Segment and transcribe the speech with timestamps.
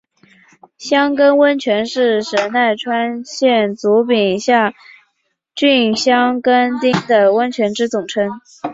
[0.79, 4.73] 箱根温泉是神奈川县足柄下
[5.53, 8.31] 郡箱根町的温泉之总称。